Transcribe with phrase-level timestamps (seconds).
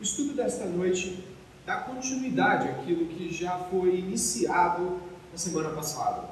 [0.00, 1.22] O estudo desta noite
[1.66, 4.98] dá continuidade àquilo que já foi iniciado
[5.30, 6.26] na semana passada.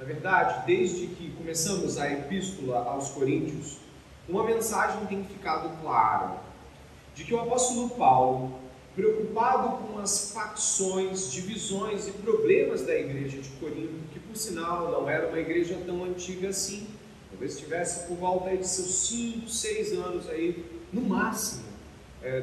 [0.00, 3.76] Na verdade, desde que começamos a epístola aos Coríntios,
[4.28, 6.40] uma mensagem tem ficado clara
[7.14, 8.58] de que o apóstolo Paulo,
[8.96, 15.08] preocupado com as facções, divisões e problemas da igreja de Corinto, que por sinal não
[15.08, 16.88] era uma igreja tão antiga assim,
[17.30, 21.67] talvez estivesse por volta de seus 5, 6 anos aí, no máximo,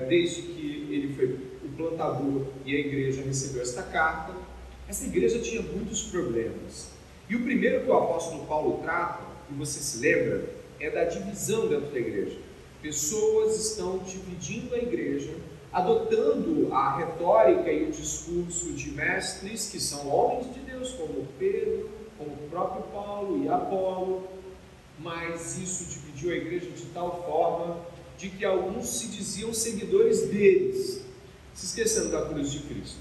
[0.08, 1.26] desde que ele foi
[1.66, 4.34] o plantador e a igreja recebeu esta carta,
[4.88, 6.92] essa igreja tinha muitos problemas.
[7.30, 10.48] E o primeiro que o apóstolo Paulo trata, e você se lembra,
[10.80, 12.38] é da divisão dentro da igreja.
[12.82, 15.34] Pessoas estão dividindo a igreja,
[15.74, 21.90] adotando a retórica e o discurso de mestres que são homens de Deus, como Pedro,
[22.18, 24.28] como o próprio Paulo e Apolo,
[25.00, 27.78] mas isso dividiu a igreja de tal forma
[28.26, 31.06] de que alguns se diziam seguidores deles,
[31.54, 32.98] se esquecendo da cruz de Cristo.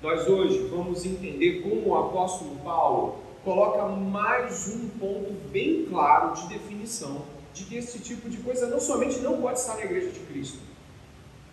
[0.00, 6.46] Nós hoje vamos entender como o apóstolo Paulo coloca mais um ponto bem claro de
[6.46, 10.20] definição de que esse tipo de coisa não somente não pode estar na igreja de
[10.20, 10.58] Cristo,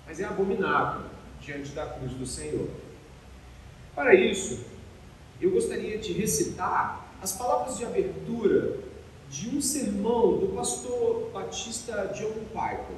[0.06, 1.10] mas é abominável
[1.42, 2.68] diante da cruz do Senhor.
[3.96, 4.64] Para isso,
[5.42, 8.78] eu gostaria de recitar as palavras de abertura
[9.30, 12.98] de um sermão do pastor batista John Piper.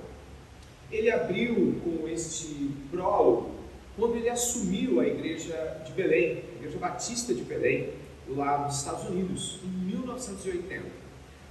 [0.91, 3.51] Ele abriu com este prólogo
[3.97, 7.89] quando ele assumiu a igreja de Belém, a igreja batista de Belém,
[8.29, 10.85] lá nos Estados Unidos, em 1980.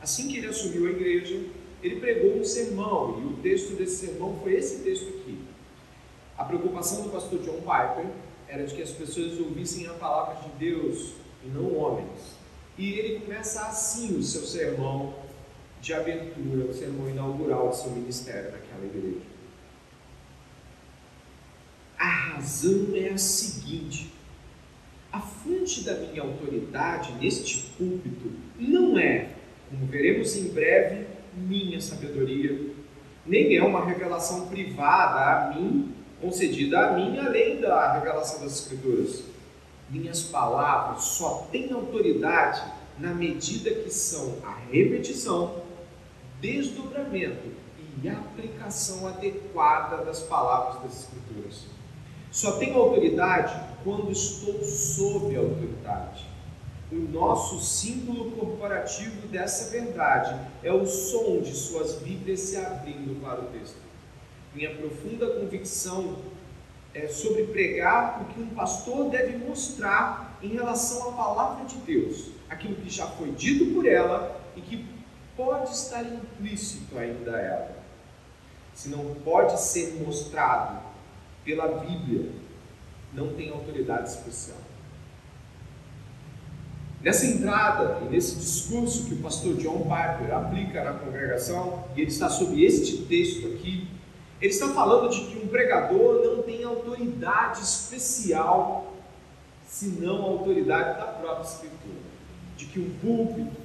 [0.01, 1.41] Assim que ele assumiu a igreja,
[1.83, 5.39] ele pregou um sermão, e o texto desse sermão foi esse texto aqui.
[6.39, 8.07] A preocupação do pastor John Piper
[8.47, 12.36] era de que as pessoas ouvissem a palavra de Deus e não homens.
[12.79, 15.15] E ele começa assim o seu sermão
[15.81, 19.25] de abertura, o sermão inaugural do seu ministério naquela igreja.
[21.99, 24.13] A razão é a seguinte:
[25.11, 29.31] a fonte da minha autoridade neste púlpito não é,
[29.71, 32.75] como veremos em breve, minha sabedoria,
[33.25, 39.25] nem é uma revelação privada a mim, concedida a mim, além da revelação das Escrituras
[39.89, 42.63] minhas palavras só têm autoridade
[42.99, 45.63] na medida que são a repetição,
[46.41, 47.49] desdobramento
[48.03, 51.67] e aplicação adequada das palavras das Escrituras.
[52.31, 53.55] Só tenho autoridade
[53.85, 56.27] quando estou sob autoridade.
[56.91, 63.41] O nosso símbolo corporativo dessa verdade é o som de suas Bíblias se abrindo para
[63.41, 63.79] o texto.
[64.55, 66.17] Minha profunda convicção
[66.97, 72.31] é, sobre pregar o que um pastor deve mostrar em relação à palavra de Deus,
[72.49, 74.87] aquilo que já foi dito por ela e que
[75.37, 77.77] pode estar implícito ainda a ela.
[78.73, 80.81] Se não pode ser mostrado
[81.45, 82.31] pela Bíblia,
[83.13, 84.59] não tem autoridade especial.
[87.03, 92.11] Nessa entrada e nesse discurso que o pastor John Piper aplica na congregação, e ele
[92.11, 93.87] está sob este texto aqui,
[94.41, 98.93] ele está falando de que um pregador não tem autoridade especial,
[99.67, 102.07] senão a autoridade da própria Escritura.
[102.57, 103.57] De que um púlpito,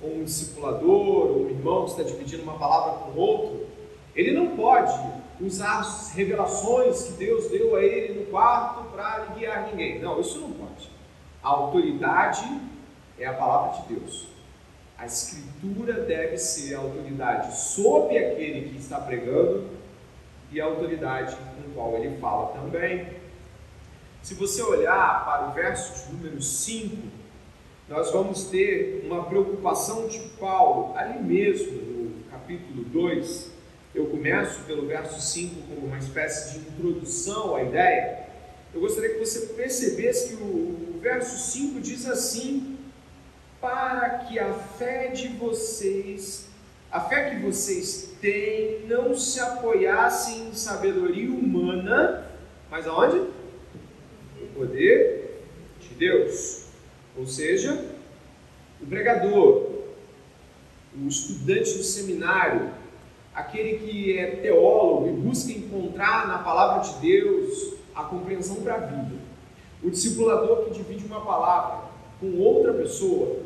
[0.00, 0.90] ou um discipulador,
[1.26, 3.66] ou um irmão que está dividindo uma palavra com outro,
[4.14, 4.92] ele não pode
[5.40, 10.00] usar as revelações que Deus deu a ele no quarto para guiar ninguém.
[10.00, 10.90] Não, isso não pode.
[11.42, 12.60] A autoridade
[13.18, 14.28] é a palavra de Deus.
[14.96, 19.73] A Escritura deve ser a autoridade sobre aquele que está pregando
[20.54, 23.08] e a autoridade com qual ele fala também.
[24.22, 26.96] Se você olhar para o verso número 5,
[27.88, 33.52] nós vamos ter uma preocupação de Paulo, ali mesmo no capítulo 2.
[33.96, 38.28] Eu começo pelo verso 5 como uma espécie de introdução à ideia.
[38.72, 42.78] Eu gostaria que você percebesse que o, o verso 5 diz assim:
[43.60, 46.48] Para que a fé de vocês
[46.94, 52.26] a fé que vocês têm não se apoiasse em sabedoria humana,
[52.70, 53.18] mas aonde?
[53.18, 55.42] No poder
[55.78, 56.64] de Deus.
[57.18, 57.84] Ou seja,
[58.80, 59.70] o pregador,
[60.96, 62.70] o estudante do seminário,
[63.34, 68.78] aquele que é teólogo e busca encontrar na palavra de Deus a compreensão para a
[68.78, 69.16] vida.
[69.82, 71.90] O discipulador que divide uma palavra
[72.20, 73.40] com outra pessoa,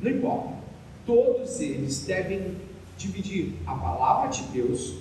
[0.00, 0.58] não importa.
[1.06, 2.67] Todos eles devem
[2.98, 4.96] dividir a palavra de Deus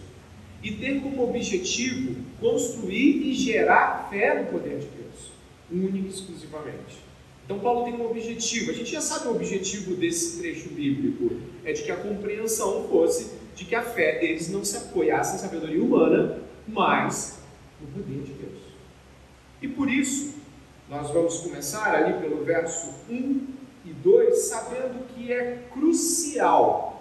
[0.63, 5.31] e ter como objetivo construir e gerar fé no poder de Deus,
[5.71, 7.07] único e exclusivamente.
[7.43, 8.71] Então, Paulo tem um objetivo.
[8.71, 13.31] A gente já sabe o objetivo desse trecho bíblico: é de que a compreensão fosse
[13.55, 17.39] de que a fé deles não se apoiasse em sabedoria humana, mas
[17.81, 18.61] no poder de Deus.
[19.61, 20.35] E por isso,
[20.87, 23.47] nós vamos começar ali pelo verso 1
[23.85, 26.96] e 2, sabendo que é crucial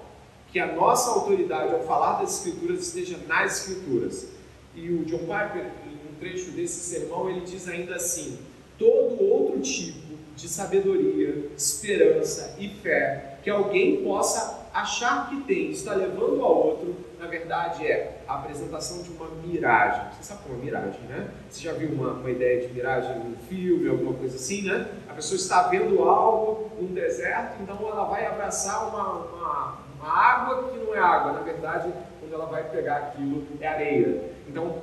[0.57, 4.29] que a nossa autoridade ao falar das Escrituras esteja nas Escrituras.
[4.75, 8.39] E o John Piper, em um trecho desse sermão, ele diz ainda assim:
[8.79, 15.95] todo outro tipo de sabedoria, esperança e fé que alguém possa achar que tem, está
[15.95, 20.07] levando ao outro, na verdade é a apresentação de uma miragem.
[20.13, 21.31] Você sabe o que é uma miragem, né?
[21.51, 24.89] Você já viu uma, uma ideia de miragem num filme, alguma coisa assim, né?
[25.07, 30.71] A pessoa está vendo algo num deserto, então ela vai abraçar uma, uma, uma água
[30.71, 34.31] que não é água, na verdade, quando ela vai pegar aquilo é areia.
[34.49, 34.83] Então,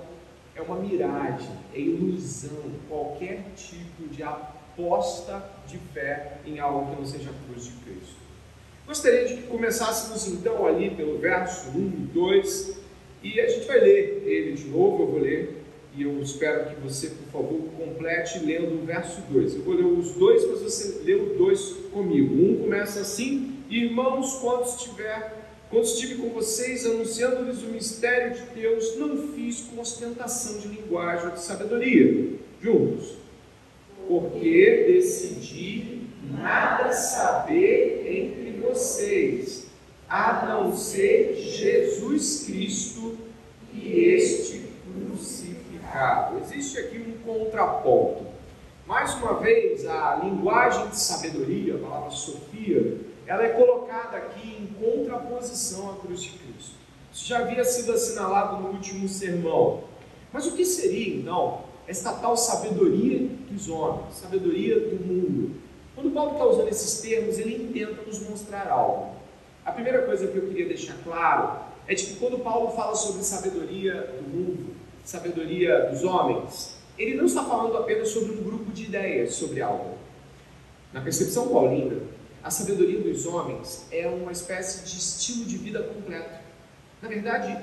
[0.54, 7.06] é uma miragem, é ilusão, qualquer tipo de aposta de fé em algo que não
[7.06, 8.16] seja a cruz de Cristo.
[8.86, 12.78] Gostaria de que começássemos então ali pelo verso 1 e 2,
[13.24, 15.64] e a gente vai ler ele de novo, eu vou ler,
[15.96, 19.56] e eu espero que você, por favor, complete lendo o verso 2.
[19.56, 22.34] Eu vou ler os dois, mas você lê o dois comigo.
[22.34, 25.44] Um começa assim: Irmãos, quando estiver
[25.74, 31.26] quando estive com vocês anunciando-lhes o mistério de Deus, não fiz com ostentação de linguagem
[31.26, 32.38] ou de sabedoria.
[32.62, 33.16] Juntos.
[34.08, 39.66] Porque decidi nada saber entre vocês,
[40.08, 43.18] a não ser Jesus Cristo
[43.74, 46.38] e este crucificado.
[46.38, 48.28] Existe aqui um contraponto.
[48.86, 54.68] Mais uma vez, a linguagem de sabedoria, a palavra Sofia, ela é colocada aqui em
[54.68, 56.76] contraposição à cruz de Cristo.
[57.14, 59.84] Isso já havia sido assinalado no último sermão.
[60.32, 65.56] Mas o que seria então esta tal sabedoria dos homens, sabedoria do mundo?
[65.96, 69.16] Quando Paulo está usando esses termos, ele tenta nos mostrar algo.
[69.64, 73.24] A primeira coisa que eu queria deixar claro é de que quando Paulo fala sobre
[73.24, 78.86] sabedoria do mundo, sabedoria dos homens, ele não está falando apenas sobre um grupo de
[78.86, 79.98] ideias sobre algo.
[80.92, 82.02] Na percepção paulina,
[82.44, 86.44] a sabedoria dos homens é uma espécie de estilo de vida completo.
[87.02, 87.58] Na verdade,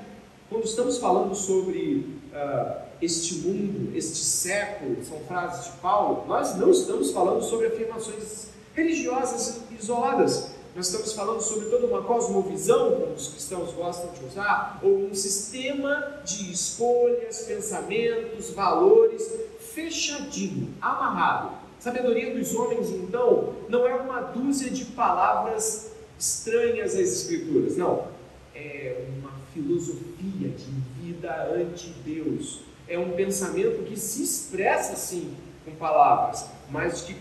[0.49, 6.71] quando estamos falando sobre uh, este mundo, este século, são frases de Paulo, nós não
[6.71, 10.49] estamos falando sobre afirmações religiosas isoladas.
[10.75, 15.13] Nós estamos falando sobre toda uma cosmovisão, como os cristãos gostam de usar, ou um
[15.13, 19.29] sistema de escolhas, pensamentos, valores
[19.73, 21.60] fechadinho, amarrado.
[21.81, 28.07] Sabedoria dos homens, então, não é uma dúzia de palavras estranhas às Escrituras, não.
[28.53, 35.33] É uma filosofia de vida ante Deus, é um pensamento que se expressa assim
[35.65, 37.15] com palavras, mas que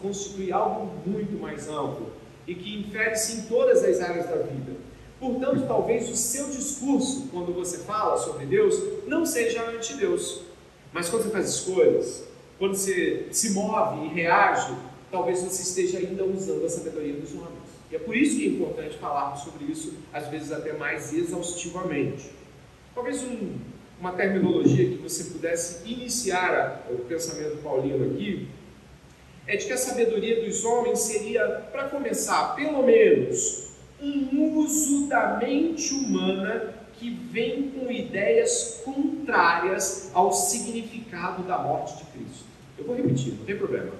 [0.00, 2.10] constitui algo muito mais amplo
[2.46, 4.72] e que infere-se em todas as áreas da vida.
[5.20, 8.74] Portanto, talvez o seu discurso, quando você fala sobre Deus,
[9.06, 10.40] não seja ante Deus.
[10.94, 12.22] Mas quando você faz escolhas,
[12.58, 14.74] quando você se move e reage,
[15.10, 17.68] talvez você esteja ainda usando a sabedoria dos homens.
[17.90, 22.30] E é por isso que é importante falarmos sobre isso, às vezes até mais exaustivamente.
[22.94, 23.54] Talvez um,
[24.00, 28.48] uma terminologia que você pudesse iniciar o pensamento paulino aqui
[29.46, 33.70] é de que a sabedoria dos homens seria, para começar, pelo menos,
[34.00, 42.04] um uso da mente humana que vem com ideias contrárias ao significado da morte de
[42.10, 42.47] Cristo.
[42.78, 43.90] Eu vou repetir, não tem problema.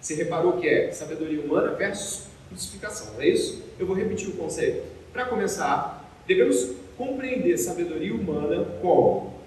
[0.00, 3.62] Você reparou que é sabedoria humana versus crucificação, não é isso?
[3.78, 4.82] Eu vou repetir o conceito.
[5.12, 9.40] Para começar, devemos compreender sabedoria humana como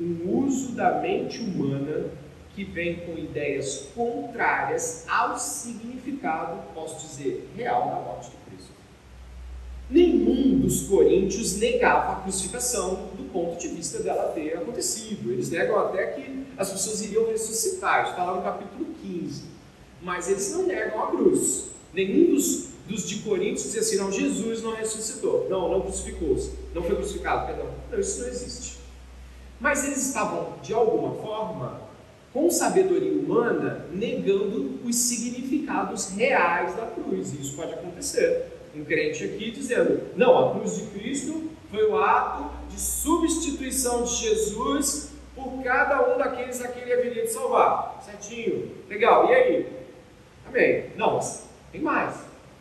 [0.00, 2.10] um uso da mente humana
[2.54, 8.72] que vem com ideias contrárias ao significado, posso dizer, real da morte de Cristo.
[9.90, 15.30] Nenhum dos coríntios negava a crucificação do ponto de vista dela ter acontecido.
[15.30, 19.44] Eles negam até que as pessoas iriam ressuscitar, está lá no capítulo 15.
[20.02, 21.66] Mas eles não negam a cruz.
[21.92, 26.82] Nenhum dos, dos de Coríntios dizia assim: não, Jesus não ressuscitou, não, não crucificou-se, não
[26.82, 27.66] foi crucificado, perdão.
[27.90, 28.78] Não, isso não existe.
[29.58, 31.80] Mas eles estavam, de alguma forma,
[32.32, 37.32] com sabedoria humana, negando os significados reais da cruz.
[37.32, 38.52] E isso pode acontecer.
[38.74, 44.14] Um crente aqui dizendo: não, a cruz de Cristo foi o ato de substituição de
[44.16, 45.15] Jesus
[45.50, 48.02] por cada um daqueles a quem ele haveria de salvar.
[48.04, 48.72] Certinho?
[48.88, 49.30] Legal.
[49.30, 49.72] E aí?
[50.46, 50.90] Amém.
[50.96, 51.20] Não,
[51.72, 52.16] tem mais.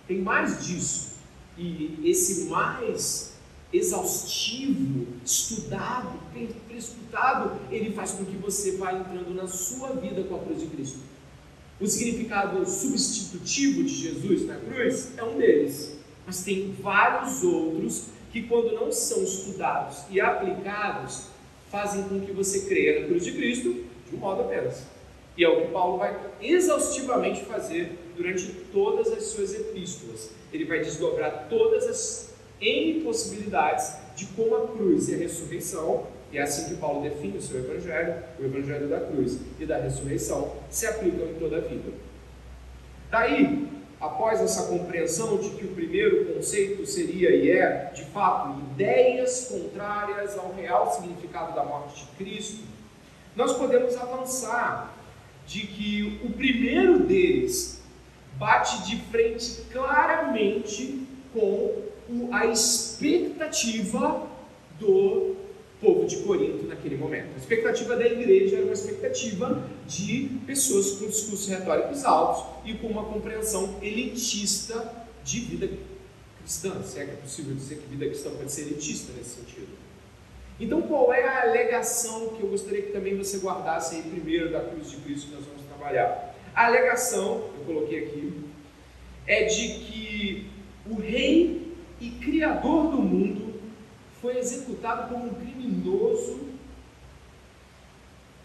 [0.07, 1.15] Tem mais disso.
[1.57, 3.35] E esse mais
[3.71, 6.19] exaustivo, estudado,
[6.67, 10.67] prescrutado, ele faz com que você vá entrando na sua vida com a cruz de
[10.67, 10.99] Cristo.
[11.79, 18.43] O significado substitutivo de Jesus na cruz é um deles, mas tem vários outros que,
[18.43, 21.27] quando não são estudados e aplicados,
[21.75, 24.83] fazem com que você creia na cruz de Cristo de um modo apenas.
[25.37, 30.29] E é o que Paulo vai exaustivamente fazer durante todas as suas epístolas.
[30.53, 36.37] Ele vai desdobrar todas as N possibilidades de como a cruz e a ressurreição, e
[36.37, 40.55] é assim que Paulo define o seu evangelho, o evangelho da cruz e da ressurreição,
[40.69, 41.91] se aplicam em toda a vida.
[43.11, 43.67] Daí,
[44.05, 50.37] após essa compreensão de que o primeiro conceito seria e é, de fato, ideias contrárias
[50.37, 52.63] ao real significado da morte de Cristo,
[53.35, 54.93] nós podemos avançar
[55.45, 57.81] de que o primeiro deles
[58.37, 61.83] bate de frente claramente com
[62.31, 64.27] a expectativa
[64.79, 65.35] do
[65.85, 67.35] povo de Corinto naquele momento.
[67.35, 72.87] A expectativa da igreja era uma expectativa de pessoas com discursos retóricos altos e com
[72.87, 75.69] uma compreensão elitista de vida
[76.39, 79.67] cristã, se é que é possível dizer que vida cristã pode ser elitista nesse sentido.
[80.59, 84.61] Então, qual é a alegação que eu gostaria que também você guardasse aí primeiro da
[84.61, 86.35] cruz de Cristo que nós vamos trabalhar?
[86.55, 88.33] A alegação, eu coloquei aqui,
[89.27, 90.49] é de que
[90.89, 93.44] o rei e criador do mundo
[94.25, 96.39] foi executado como um criminoso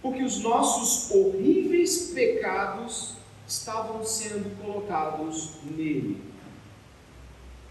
[0.02, 3.14] porque os nossos horríveis pecados
[3.49, 6.22] estavam sendo colocados nele.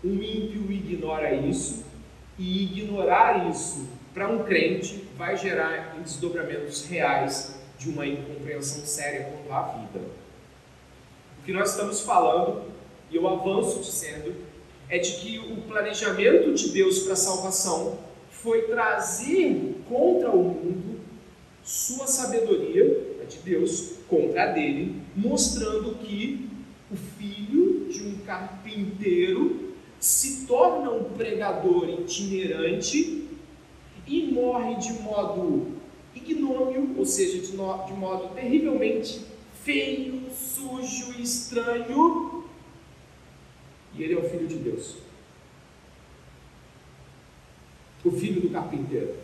[0.03, 1.85] Um ímpio ignora isso,
[2.37, 9.51] e ignorar isso para um crente vai gerar desdobramentos reais de uma incompreensão séria quanto
[9.51, 9.99] à vida.
[11.39, 12.71] O que nós estamos falando,
[13.11, 14.48] e eu avanço dizendo,
[14.89, 17.99] é de que o planejamento de Deus para a salvação
[18.31, 20.99] foi trazer contra o mundo
[21.63, 26.49] sua sabedoria, a de Deus, contra a dele, mostrando que
[26.91, 33.27] o filho de um carpinteiro se torna um pregador itinerante
[34.07, 35.67] e morre de modo
[36.15, 39.21] ignômio, ou seja, de, no, de modo terrivelmente
[39.63, 42.38] feio, sujo, estranho,
[43.95, 44.95] e ele é o filho de Deus.
[48.03, 49.15] O filho do carpinteiro.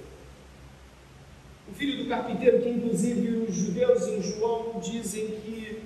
[1.69, 5.81] O filho do carpinteiro, que inclusive os judeus em João dizem que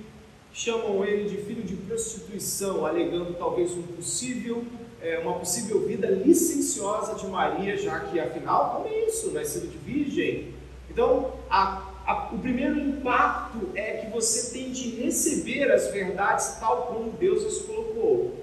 [0.52, 4.64] chamam ele de filho de prostituição, alegando talvez um possível,
[5.00, 9.30] é, uma possível vida licenciosa de Maria, já que afinal, como é isso?
[9.30, 10.52] Nascido de virgem.
[10.90, 17.12] Então, a, o primeiro impacto é que você tem de receber as verdades tal como
[17.12, 18.39] Deus as colocou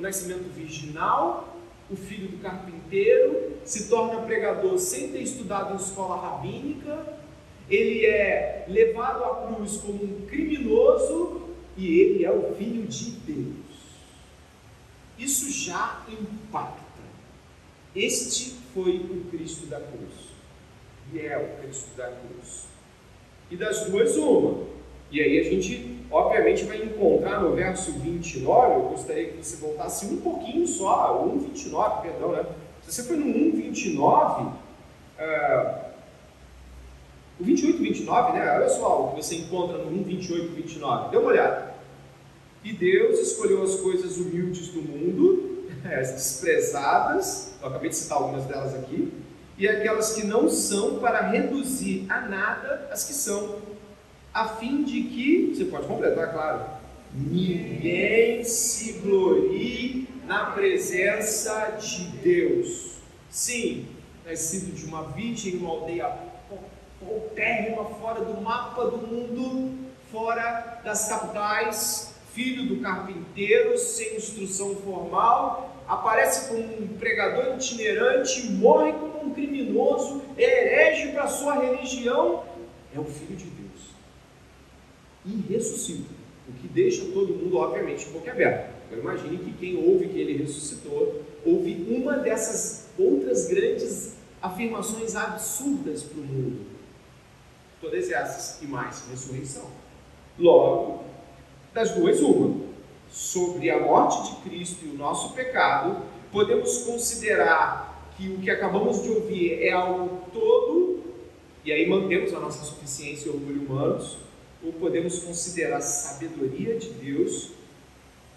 [0.00, 1.56] o nascimento virginal,
[1.90, 7.18] o filho do carpinteiro, se torna pregador sem ter estudado em escola rabínica,
[7.68, 13.60] ele é levado à cruz como um criminoso e ele é o filho de Deus.
[15.18, 16.80] Isso já impacta.
[17.94, 20.30] Este foi o Cristo da cruz.
[21.12, 22.64] E é o Cristo da cruz.
[23.50, 24.66] E das duas, uma.
[25.10, 30.06] E aí a gente obviamente vai encontrar no verso 29, eu gostaria que você voltasse
[30.06, 32.44] um pouquinho só, 1,29, perdão, né?
[32.82, 35.90] Se você for no 1,29, uh,
[37.38, 38.52] o 28 29, né?
[38.56, 41.10] Olha só o que você encontra no 1,28 29.
[41.10, 41.74] Dê uma olhada.
[42.62, 48.44] E Deus escolheu as coisas humildes do mundo, as desprezadas, eu acabei de citar algumas
[48.44, 49.12] delas aqui,
[49.56, 53.56] e aquelas que não são para reduzir a nada as que são
[54.32, 56.64] a fim de que, você pode completar, claro,
[57.12, 62.98] ninguém se glorie na presença de Deus.
[63.28, 63.88] Sim,
[64.24, 66.12] nascido de uma virgem, uma aldeia
[67.04, 75.82] paupérrima, fora do mapa do mundo, fora das capitais, filho do carpinteiro, sem instrução formal,
[75.88, 82.44] aparece como um pregador itinerante, morre como um criminoso, herege para sua religião,
[82.94, 83.59] é o filho de Deus
[85.24, 86.10] e ressuscita.
[86.48, 88.72] O que deixa todo mundo, obviamente, boquiaberto.
[88.90, 96.02] Agora imagine que quem ouve que ele ressuscitou, ouve uma dessas outras grandes afirmações absurdas
[96.02, 96.66] para o mundo.
[97.80, 99.70] Todas essas e mais, ressurreição.
[100.38, 101.04] Logo,
[101.72, 102.68] das duas, uma.
[103.10, 109.02] Sobre a morte de Cristo e o nosso pecado, podemos considerar que o que acabamos
[109.02, 111.00] de ouvir é algo todo,
[111.64, 114.18] e aí mantemos a nossa suficiência e orgulho humanos,
[114.62, 117.50] ou podemos considerar sabedoria de Deus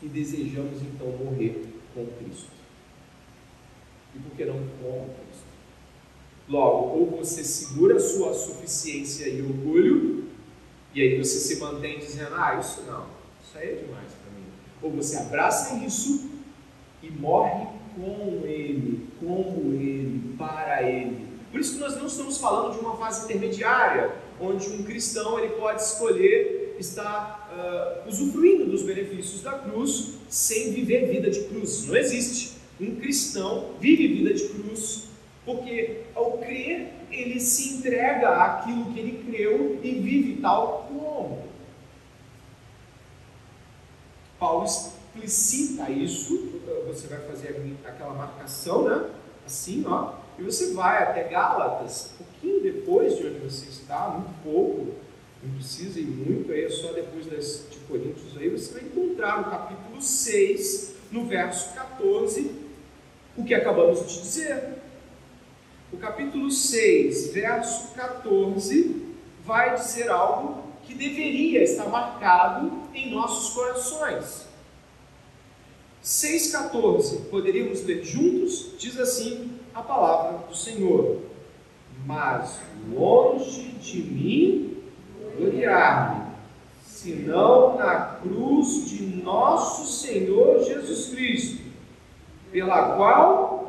[0.02, 2.52] e desejamos então morrer com Cristo.
[4.16, 5.54] E por que não com Cristo?
[6.48, 10.26] Logo, ou você segura a sua suficiência e orgulho,
[10.94, 13.08] e aí você se mantém dizendo: Ah, isso não,
[13.44, 14.46] isso aí é demais para mim.
[14.82, 16.30] Ou você abraça isso
[17.02, 17.66] e morre
[17.96, 21.28] com Ele, como Ele, para Ele.
[21.52, 25.54] Por isso que nós não estamos falando de uma fase intermediária, onde um cristão ele
[25.56, 27.50] pode escolher estar
[28.06, 31.86] uh, usufruindo dos benefícios da cruz sem viver vida de cruz.
[31.86, 32.54] Não existe.
[32.82, 35.10] Um cristão vive vida de cruz
[35.46, 41.44] porque ao crer ele se entrega àquilo que ele creu e vive tal como.
[44.40, 49.10] Paulo explicita isso, você vai fazer aquela marcação, né?
[49.46, 52.14] Assim, ó, e você vai até Gálatas,
[52.44, 54.94] pouquinho depois de onde você está, muito pouco,
[55.42, 59.38] não precisa ir muito, aí é só depois das, de Coríntios, aí você vai encontrar
[59.38, 62.52] no capítulo 6, no verso 14,
[63.38, 64.84] o que acabamos de dizer.
[65.92, 69.06] O capítulo 6, verso 14,
[69.46, 74.48] vai dizer algo que deveria estar marcado em nossos corações.
[76.04, 78.72] 6,14, poderíamos ler juntos?
[78.78, 81.22] Diz assim a palavra do Senhor:
[82.06, 82.60] Mas
[82.92, 84.78] longe de mim
[85.38, 86.26] gloriar-me,
[86.86, 91.64] senão na cruz de nosso Senhor Jesus Cristo,
[92.52, 93.64] pela qual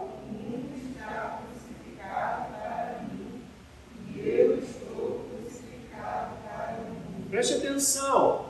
[7.34, 8.46] Preste atenção,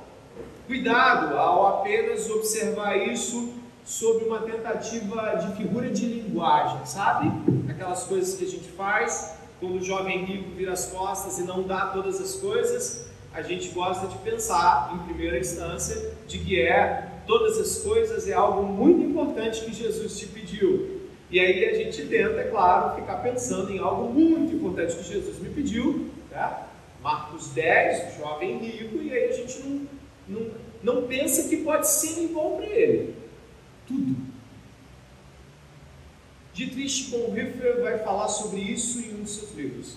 [0.66, 7.32] cuidado ao apenas observar isso sobre uma tentativa de figura de linguagem, sabe?
[7.66, 11.62] Aquelas coisas que a gente faz quando o jovem rico vira as costas e não
[11.62, 17.10] dá todas as coisas, a gente gosta de pensar, em primeira instância, de que é
[17.26, 21.00] todas as coisas é algo muito importante que Jesus te pediu.
[21.30, 25.38] E aí a gente tenta, é claro, ficar pensando em algo muito importante que Jesus
[25.38, 26.68] me pediu, tá?
[27.02, 29.88] Marcos 10, jovem rico, e aí a gente não,
[30.28, 30.50] não,
[30.82, 33.14] não pensa que pode ser bom para ele.
[33.86, 34.16] Tudo.
[36.54, 39.96] Dietrich Bonhoeffer vai falar sobre isso em um dos seus livros.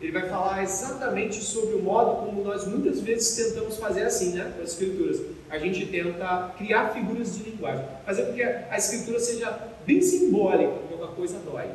[0.00, 4.52] Ele vai falar exatamente sobre o modo como nós muitas vezes tentamos fazer assim, né?
[4.56, 5.20] Com as escrituras.
[5.50, 9.50] A gente tenta criar figuras de linguagem, fazer com que a escritura seja
[9.84, 11.66] bem simbólica, quando a coisa dói.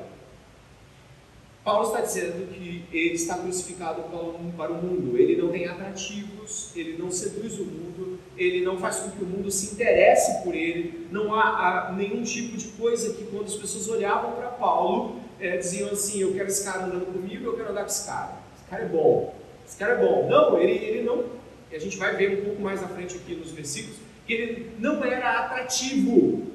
[1.66, 6.98] Paulo está dizendo que ele está crucificado para o mundo, ele não tem atrativos, ele
[6.98, 11.08] não seduz o mundo, ele não faz com que o mundo se interesse por ele,
[11.12, 15.58] não há, há nenhum tipo de coisa que quando as pessoas olhavam para Paulo, é,
[15.58, 18.70] diziam assim, eu quero esse cara andando comigo, eu quero andar com esse cara, esse
[18.70, 20.28] cara é bom, esse cara é bom.
[20.30, 21.26] Não, ele, ele não,
[21.72, 25.04] a gente vai ver um pouco mais à frente aqui nos versículos, que ele não
[25.04, 26.54] era atrativo,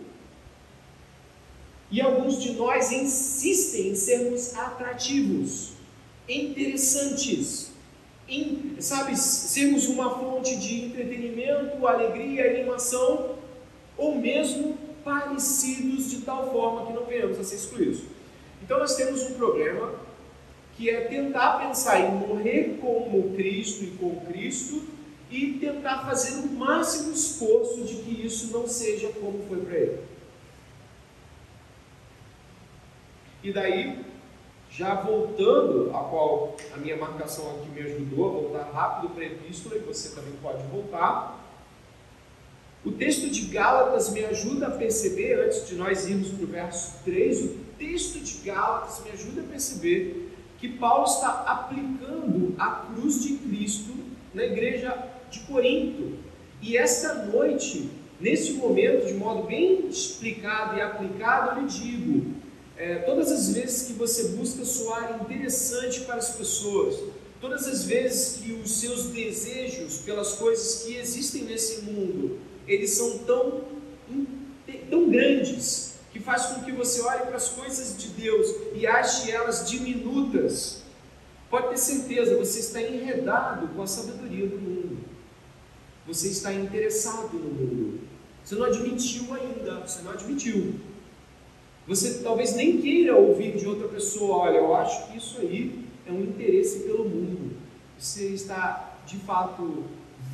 [1.91, 5.73] e alguns de nós insistem em sermos atrativos,
[6.29, 7.68] interessantes,
[8.29, 13.37] em, sabe, sermos uma fonte de entretenimento, alegria, animação,
[13.97, 18.03] ou mesmo parecidos de tal forma que não venhamos a ser excluídos.
[18.63, 19.95] Então nós temos um problema
[20.77, 24.83] que é tentar pensar em morrer como Cristo e com Cristo
[25.31, 29.99] e tentar fazer o máximo esforço de que isso não seja como foi para ele.
[33.43, 34.05] E daí,
[34.79, 39.27] já voltando, a qual a minha marcação aqui me ajudou a voltar rápido para a
[39.27, 41.37] epístola, e você também pode voltar.
[42.85, 47.03] O texto de Gálatas me ajuda a perceber, antes de nós irmos para o verso
[47.05, 53.21] 3, o texto de Gálatas me ajuda a perceber que Paulo está aplicando a cruz
[53.25, 53.93] de Cristo
[54.33, 54.97] na igreja
[55.29, 56.19] de Corinto.
[56.63, 62.38] E esta noite, nesse momento, de modo bem explicado e aplicado, eu lhe digo:
[62.79, 66.95] é, todas as vezes que você busca soar interessante para as pessoas,
[67.41, 72.39] todas as vezes que os seus desejos pelas coisas que existem nesse mundo,
[72.69, 73.65] eles são tão,
[74.89, 79.31] tão grandes, que faz com que você olhe para as coisas de Deus e ache
[79.31, 80.83] elas diminutas,
[81.51, 84.99] pode ter certeza, você está enredado com a sabedoria do mundo.
[86.07, 88.01] Você está interessado no mundo.
[88.43, 90.75] Você não admitiu ainda, você não admitiu.
[91.89, 96.13] Você talvez nem queira ouvir de outra pessoa, olha, eu acho que isso aí é
[96.13, 97.57] um interesse pelo mundo.
[97.99, 99.85] Você está, de fato,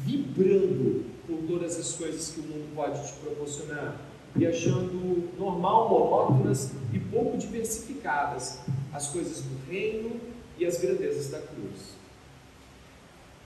[0.04, 4.00] vibrando por todas as coisas que o mundo pode te proporcionar
[4.34, 8.58] e achando normal, monótonas e pouco diversificadas
[8.92, 10.20] as coisas do reino
[10.58, 11.94] e as grandezas da cruz.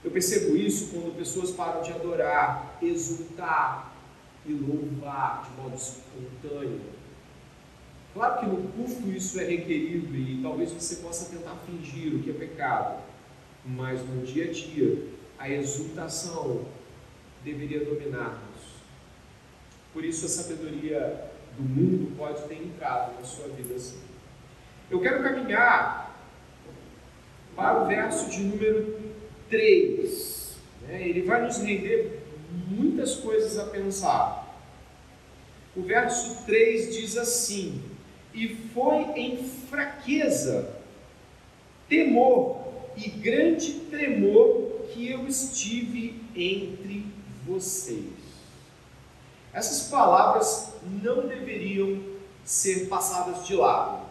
[0.03, 3.93] Eu percebo isso quando pessoas param de adorar, exultar
[4.47, 6.97] e louvar de modo espontâneo
[8.19, 12.31] Claro que no culto isso é requerido e talvez você possa tentar fingir o que
[12.31, 13.01] é pecado,
[13.65, 16.65] mas no dia a dia a exultação
[17.45, 18.61] deveria dominar-nos.
[19.93, 24.01] Por isso a sabedoria do mundo pode ter entrado na sua vida assim.
[24.91, 26.13] Eu quero caminhar
[27.55, 28.99] para o verso de número
[29.49, 30.57] 3.
[30.89, 31.07] Né?
[31.07, 32.21] Ele vai nos render
[32.67, 34.59] muitas coisas a pensar.
[35.73, 37.88] O verso 3 diz assim:
[38.33, 39.37] E foi em
[39.69, 40.75] fraqueza,
[41.87, 42.59] temor
[42.95, 47.05] e grande tremor que eu estive entre
[47.45, 48.05] vocês.
[49.53, 52.01] Essas palavras não deveriam
[52.43, 54.05] ser passadas de lado.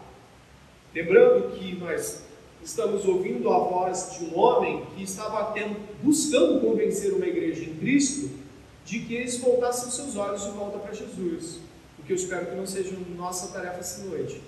[0.93, 2.23] Lembrando que nós
[2.63, 7.75] estamos ouvindo a voz de um homem que estava tendo, buscando convencer uma igreja em
[7.75, 8.29] Cristo
[8.85, 11.59] de que eles voltassem seus olhos de volta para Jesus.
[12.09, 14.41] Que eu espero que não seja nossa tarefa essa noite.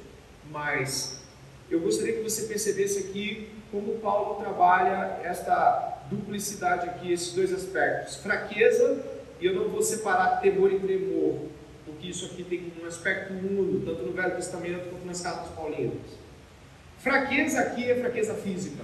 [0.49, 1.21] Mas
[1.69, 8.15] eu gostaria que você percebesse aqui como Paulo trabalha esta duplicidade aqui, esses dois aspectos.
[8.15, 9.05] Fraqueza,
[9.39, 11.49] e eu não vou separar temor e tremor,
[11.85, 16.01] porque isso aqui tem um aspecto uno, tanto no Velho Testamento quanto nas cartas paulinas.
[16.97, 18.83] Fraqueza aqui é fraqueza física,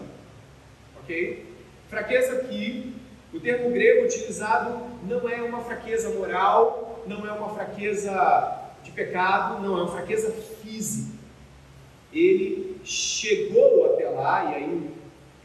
[1.01, 1.51] ok?
[1.89, 2.93] Fraqueza aqui,
[3.33, 8.65] o termo grego utilizado não é uma fraqueza moral, não é uma fraqueza
[8.97, 11.15] pecado, não, é uma fraqueza física.
[12.11, 14.91] Ele chegou até lá, e aí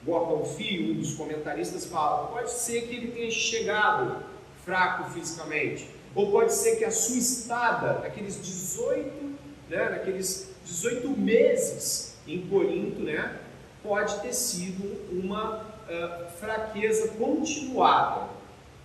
[0.07, 4.25] Gordon Fee, um dos comentaristas, fala: pode ser que ele tenha chegado
[4.65, 9.37] fraco fisicamente, ou pode ser que a sua estada, naqueles 18,
[9.69, 13.39] né, naqueles 18 meses em Corinto, né,
[13.83, 18.31] pode ter sido uma uh, fraqueza continuada.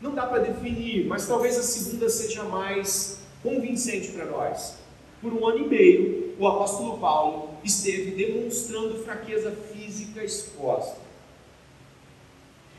[0.02, 4.76] Não dá para definir, mas talvez a segunda seja mais convincente para nós.
[5.22, 10.98] Por um ano e meio, o apóstolo Paulo esteve demonstrando fraqueza física exposta.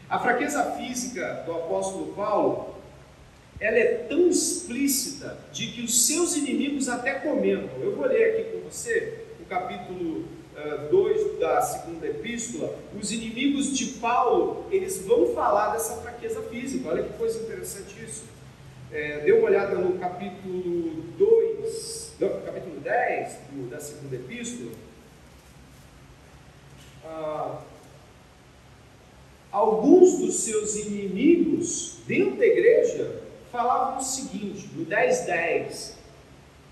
[0.08, 2.74] A fraqueza física do apóstolo Paulo,
[3.58, 7.80] ela é tão explícita de que os seus inimigos até comentam.
[7.80, 10.24] Eu vou ler aqui com você o capítulo
[10.90, 16.88] 2 da segunda epístola, os inimigos de Paulo, eles vão falar dessa fraqueza física.
[16.88, 18.37] Olha que coisa interessante isso.
[18.90, 24.72] É, dê uma olhada no capítulo 2, no capítulo 10 do, da segunda epístola.
[27.04, 27.60] Ah,
[29.52, 33.22] alguns dos seus inimigos dentro da igreja
[33.52, 35.98] falavam o seguinte, no 10, 10,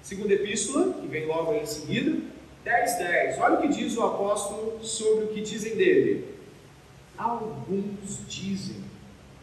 [0.03, 2.19] segunda epístola, que vem logo em seguida,
[2.65, 3.39] 10, 10.
[3.41, 6.35] Olha o que diz o apóstolo sobre o que dizem dele.
[7.19, 8.77] Alguns dizem,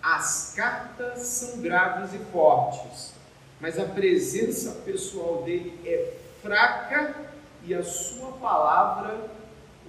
[0.04, 3.14] as cartas são graves e fortes,
[3.62, 7.16] mas a presença pessoal dele é fraca
[7.64, 9.30] e a sua palavra,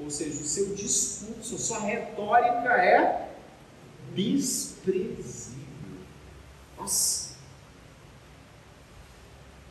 [0.00, 3.28] ou seja, o seu discurso, sua retórica é
[4.14, 5.98] desprezível.
[6.78, 7.34] Nossa,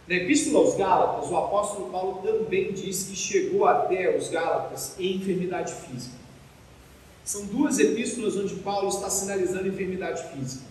[0.06, 5.16] na Epístola aos Gálatas, o apóstolo Paulo também diz que chegou até os Gálatas em
[5.16, 6.23] enfermidade física.
[7.24, 10.66] São duas epístolas onde Paulo está sinalizando enfermidade física.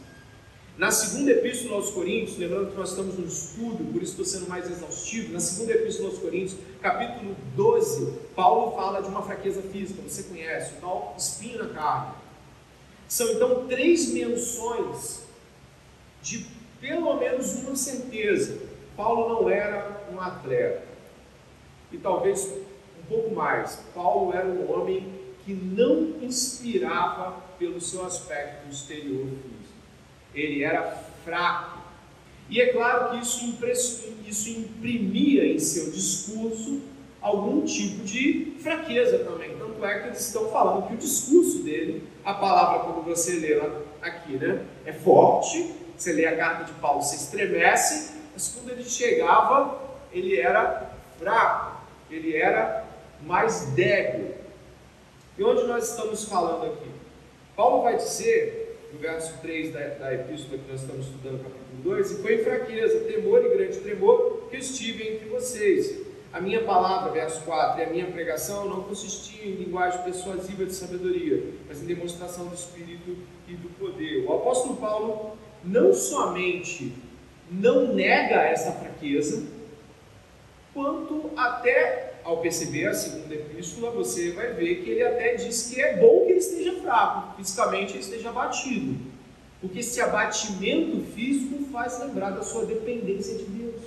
[0.77, 4.49] Na segunda epístola aos Coríntios, lembrando que nós estamos no estudo, por isso estou sendo
[4.49, 10.03] mais exaustivo, na segunda epístola aos Coríntios, capítulo 12, Paulo fala de uma fraqueza física,
[10.03, 12.15] você conhece, o tal espinho na carne.
[13.07, 15.21] São então três menções
[16.23, 16.47] de
[16.81, 18.59] pelo menos uma certeza
[18.97, 20.83] Paulo não era um atleta.
[21.91, 28.68] E talvez um pouco mais, Paulo era um homem que não inspirava pelo seu aspecto
[28.70, 29.72] exterior físico.
[30.35, 31.81] Ele era fraco.
[32.48, 33.59] E é claro que isso,
[34.26, 36.83] isso imprimia em seu discurso
[37.20, 39.57] algum tipo de fraqueza também.
[39.57, 43.61] Tanto é que eles estão falando que o discurso dele, a palavra, quando você lê
[44.02, 45.72] aqui, né, é forte.
[45.96, 49.81] Você lê a carta de Paulo, você estremece, mas quando ele chegava,
[50.12, 52.85] ele era fraco, ele era
[53.24, 54.41] mais débil.
[55.38, 56.90] E onde nós estamos falando aqui?
[57.57, 62.11] Paulo vai dizer, no verso 3 da, da epístola que nós estamos estudando, capítulo 2,
[62.11, 66.03] e foi em fraqueza, temor e grande tremor que estive entre vocês.
[66.33, 70.75] A minha palavra, verso 4, e a minha pregação não consistia em linguagem persuasiva de
[70.75, 73.16] sabedoria, mas em demonstração do Espírito
[73.47, 74.25] e do poder.
[74.27, 76.95] O apóstolo Paulo não somente
[77.51, 79.47] não nega essa fraqueza,
[80.73, 85.80] quanto até, ao perceber a segunda epístola, você vai ver que ele até diz que
[85.80, 88.98] é bom que ele esteja fraco, fisicamente ele esteja abatido,
[89.61, 93.80] porque esse abatimento físico faz lembrar da sua dependência de Deus.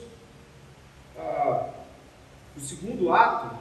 [1.18, 1.70] Ah,
[2.56, 3.56] o segundo ato,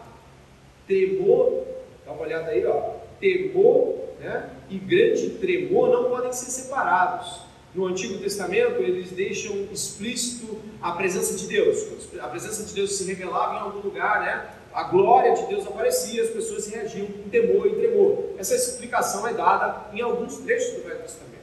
[0.86, 1.64] temor,
[2.04, 7.42] dá uma olhada aí, ó, temor né, e grande tremor não podem ser separados.
[7.74, 11.84] No Antigo Testamento, eles deixam explícito a presença de Deus.
[12.20, 14.48] A presença de Deus se revelava em algum lugar, né?
[14.74, 18.34] A glória de Deus aparecia, as pessoas reagiam com temor e tremor.
[18.36, 21.34] Essa explicação é dada em alguns trechos do Velho Testamento.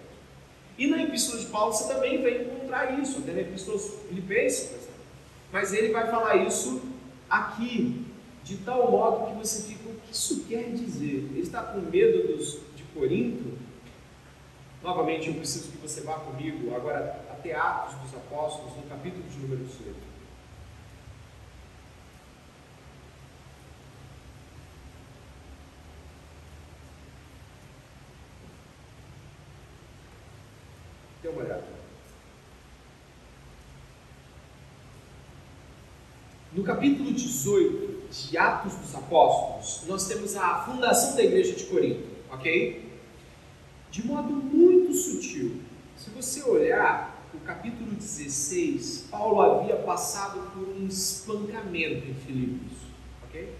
[0.77, 4.75] E na Epístola de Paulo você também vai encontrar isso, até na Epístola Filipenses, por
[4.75, 4.95] exemplo.
[5.49, 6.81] Mas ele vai falar isso
[7.29, 8.05] aqui,
[8.43, 11.29] de tal modo que você fica, o que isso quer dizer?
[11.31, 13.57] Ele está com medo dos, de Corinto?
[14.83, 19.37] Novamente, eu preciso que você vá comigo agora até Atos dos Apóstolos, no capítulo de
[19.39, 20.11] número 18.
[31.21, 31.63] Dê uma olhada.
[36.61, 42.07] No capítulo 18 de Atos dos Apóstolos, nós temos a fundação da igreja de Corinto,
[42.31, 42.87] ok?
[43.89, 45.59] de modo muito sutil.
[45.97, 52.77] Se você olhar o capítulo 16, Paulo havia passado por um espancamento em Filipos,
[53.23, 53.55] ok?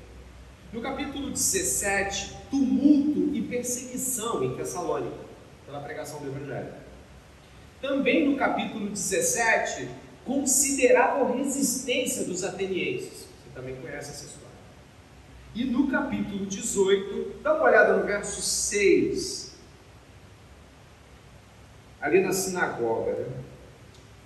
[0.72, 5.18] No capítulo 17, tumulto e perseguição em Tessalônica,
[5.66, 6.72] pela pregação do Evangelho.
[7.82, 9.90] Também no capítulo 17,
[10.25, 13.27] considerável resistência dos atenienses.
[13.27, 14.51] Você também conhece essa história.
[15.53, 19.51] E no capítulo 18, dá uma olhada no verso 6
[22.01, 23.27] ali na sinagoga, né?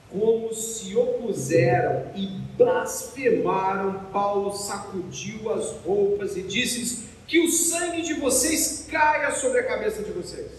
[0.09, 2.27] como se opuseram e
[2.57, 9.67] blasfemaram, Paulo sacudiu as roupas e disse que o sangue de vocês caia sobre a
[9.67, 10.51] cabeça de vocês.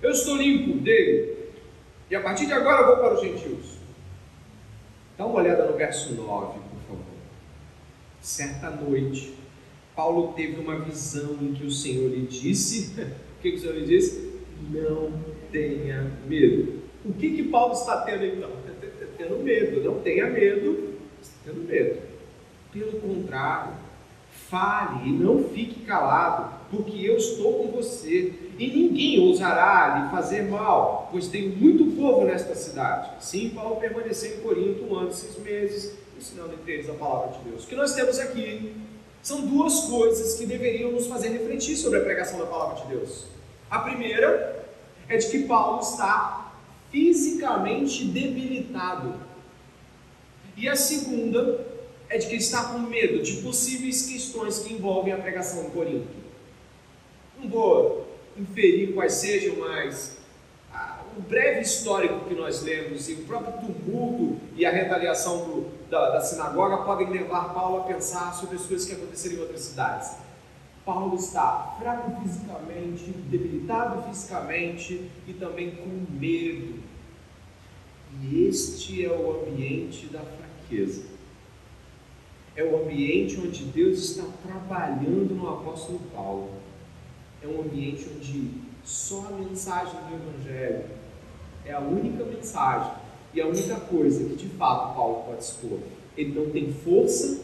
[0.00, 1.50] Eu estou limpo dele,
[2.10, 3.79] e a partir de agora eu vou para os gentios.
[5.20, 7.04] Dá uma olhada no verso 9, por favor.
[8.22, 9.34] Certa noite,
[9.94, 12.98] Paulo teve uma visão em que o Senhor lhe disse:
[13.36, 14.40] o que, que o Senhor lhe disse?
[14.70, 15.12] Não
[15.52, 16.84] tenha medo.
[17.04, 18.50] O que, que Paulo está tendo então?
[19.18, 19.84] Tendo medo.
[19.84, 22.00] Não tenha medo, está tendo medo.
[22.72, 23.74] Pelo contrário,
[24.48, 30.42] fale e não fique calado, porque eu estou com você, e ninguém ousará lhe fazer
[30.42, 33.10] mal, pois tenho muito povo nesta cidade.
[33.18, 37.50] Sim, Paulo permaneceu em Corinto um ano seis meses, ensinando entre eles a palavra de
[37.50, 37.64] Deus.
[37.64, 38.76] O que nós temos aqui
[39.22, 43.26] são duas coisas que deveriam nos fazer refletir sobre a pregação da palavra de Deus.
[43.70, 44.64] A primeira
[45.08, 46.52] é de que Paulo está
[46.90, 49.14] fisicamente debilitado.
[50.56, 51.66] E a segunda
[52.08, 55.70] é de que ele está com medo de possíveis questões que envolvem a pregação em
[55.70, 56.19] Corinto.
[57.40, 60.18] Não vou inferir quais sejam, mas
[60.72, 65.66] ah, o breve histórico que nós lemos e o próprio tumulto e a retaliação do,
[65.88, 69.60] da, da sinagoga podem levar Paulo a pensar sobre as coisas que aconteceram em outras
[69.62, 70.16] cidades.
[70.84, 76.78] Paulo está fraco fisicamente, debilitado fisicamente e também com medo.
[78.22, 81.04] E este é o ambiente da fraqueza.
[82.54, 86.50] É o ambiente onde Deus está trabalhando no apóstolo Paulo.
[87.42, 88.50] É um ambiente onde
[88.84, 90.84] só a mensagem do Evangelho
[91.64, 92.92] é a única mensagem
[93.32, 95.78] e a única coisa que de fato Paulo pode expor.
[96.16, 97.42] Ele não tem força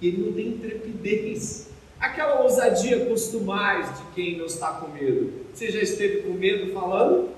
[0.00, 5.44] e ele não tem intrepidez Aquela ousadia costumais de quem não está com medo.
[5.52, 7.28] Você já esteve com medo falando?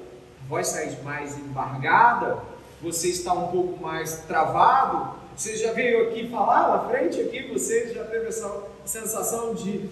[0.45, 2.39] A voz sai mais embargada?
[2.81, 5.19] Você está um pouco mais travado?
[5.37, 7.49] Você já veio aqui falar na frente aqui?
[7.53, 9.89] Você já teve essa sensação de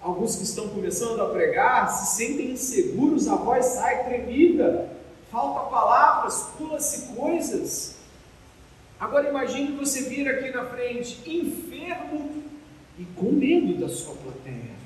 [0.00, 4.90] alguns que estão começando a pregar se sentem inseguros, a voz sai tremida,
[5.30, 7.96] falta palavras, pula-se coisas.
[8.98, 12.42] Agora imagine você vir aqui na frente enfermo
[12.98, 14.76] e com medo da sua plateia.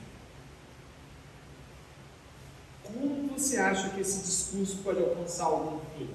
[2.82, 6.10] Como você acha que esse discurso pode alcançar algum fim?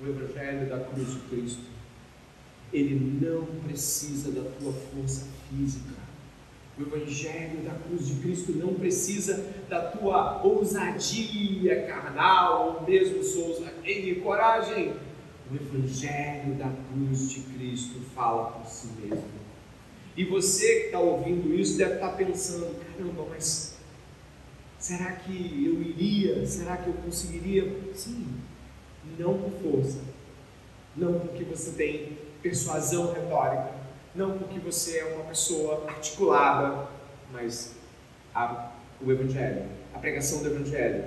[0.00, 1.62] O Evangelho da cruz de Cristo,
[2.72, 6.01] ele não precisa da tua força física.
[6.78, 13.72] O Evangelho da cruz de Cristo não precisa da tua ousadia carnal ou mesmo souza
[13.84, 14.94] e coragem.
[15.50, 19.42] O Evangelho da cruz de Cristo fala por si mesmo.
[20.16, 23.76] E você que está ouvindo isso deve estar tá pensando: caramba, mas
[24.78, 26.46] será que eu iria?
[26.46, 27.92] Será que eu conseguiria?
[27.94, 28.26] Sim,
[29.18, 30.00] não por força,
[30.96, 33.74] não porque você tem persuasão retórica,
[34.14, 36.88] não porque você é uma pessoa articulada,
[37.32, 37.74] mas
[38.34, 41.04] a, o Evangelho, a pregação do Evangelho,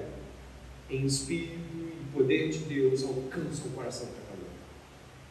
[0.89, 4.49] em espírito e poder de Deus, alcança o coração pecador.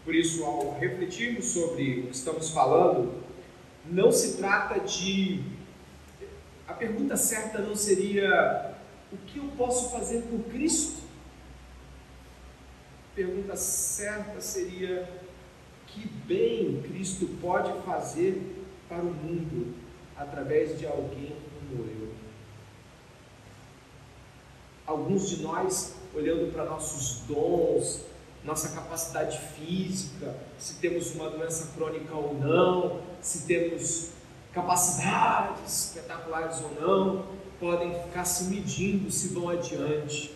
[0.05, 3.23] Por isso, ao refletirmos sobre o que estamos falando,
[3.87, 5.43] não se trata de.
[6.67, 8.75] A pergunta certa não seria
[9.13, 11.05] o que eu posso fazer por Cristo?
[13.15, 15.09] a pergunta certa seria:
[15.95, 19.75] que bem Cristo pode fazer para o mundo
[20.17, 21.37] através de alguém
[21.69, 22.09] como eu?
[24.87, 28.05] Alguns de nós, olhando para nossos dons,
[28.45, 34.11] nossa capacidade física, se temos uma doença crônica ou não, se temos
[34.53, 37.27] capacidades espetaculares ou não,
[37.59, 40.35] podem ficar se medindo se vão adiante.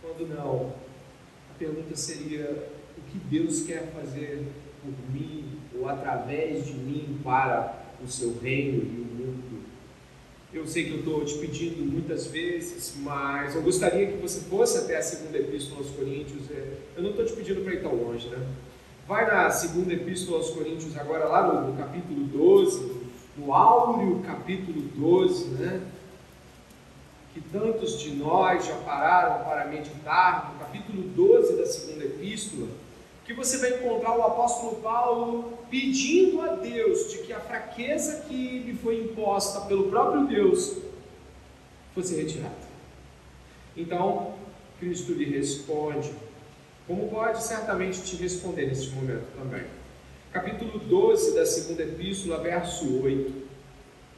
[0.00, 0.72] Quando não,
[1.50, 4.46] a pergunta seria: o que Deus quer fazer
[4.82, 5.44] por mim
[5.78, 9.62] ou através de mim para o seu reino e o mundo?
[10.52, 14.76] Eu sei que eu estou te pedindo muitas vezes, mas eu gostaria que você fosse
[14.76, 16.50] até a segunda epístola aos Coríntios.
[16.50, 18.46] É, eu não estou te pedindo para ir tão longe, né?
[19.08, 22.92] Vai na segunda epístola aos Coríntios, agora lá no, no capítulo 12,
[23.38, 25.80] no áureo capítulo 12, né?
[27.32, 32.68] Que tantos de nós já pararam para meditar, no capítulo 12 da segunda epístola,
[33.24, 38.58] que você vai encontrar o apóstolo Paulo pedindo a Deus de que a fraqueza que
[38.60, 40.76] lhe foi imposta pelo próprio Deus
[41.94, 42.72] fosse retirada.
[43.76, 44.34] Então,
[44.80, 46.12] Cristo lhe responde,
[46.86, 49.64] como pode certamente te responder neste momento também.
[50.32, 53.42] Capítulo 12 da segunda epístola, verso 8.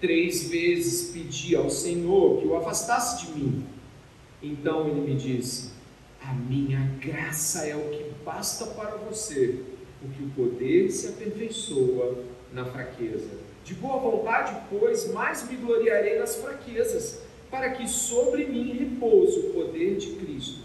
[0.00, 3.66] Três vezes pedi ao Senhor que o afastasse de mim.
[4.42, 5.73] Então ele me disse:
[6.26, 9.60] A minha graça é o que basta para você,
[10.00, 13.28] porque o poder se aperfeiçoa na fraqueza.
[13.62, 19.52] De boa vontade, pois, mais me gloriarei nas fraquezas, para que sobre mim repouse o
[19.52, 20.64] poder de Cristo.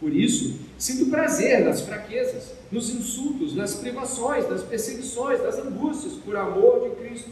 [0.00, 6.34] Por isso, sinto prazer nas fraquezas, nos insultos, nas privações, nas perseguições, nas angústias, por
[6.34, 7.30] amor de Cristo.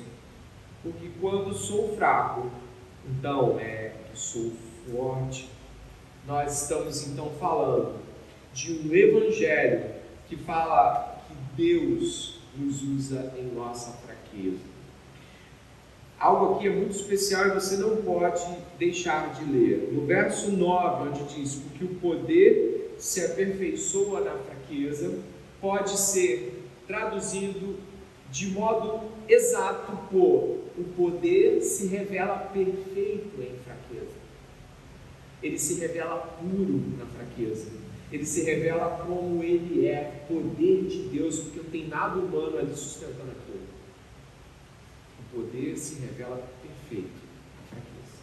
[0.82, 2.50] Porque quando sou fraco,
[3.06, 4.52] então é que sou
[4.90, 5.48] forte.
[6.26, 7.96] Nós estamos então falando
[8.54, 9.90] de um evangelho
[10.28, 14.72] que fala que Deus nos usa em nossa fraqueza.
[16.20, 18.40] Algo aqui é muito especial e você não pode
[18.78, 19.90] deixar de ler.
[19.92, 25.18] No verso 9, onde diz: Porque o poder se aperfeiçoa na fraqueza,
[25.60, 27.76] pode ser traduzido
[28.30, 33.61] de modo exato por o poder se revela perfeito em.
[35.42, 37.70] Ele se revela puro na fraqueza.
[38.12, 42.74] Ele se revela como ele é, poder de Deus, porque não tem nada humano ali
[42.74, 43.66] sustentando aquilo.
[45.18, 47.10] O poder se revela perfeito
[47.58, 48.22] na fraqueza.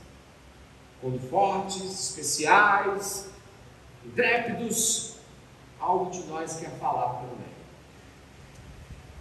[1.02, 3.32] Quando fortes, especiais,
[4.06, 5.16] intrépidos,
[5.80, 7.50] algo de nós quer falar também.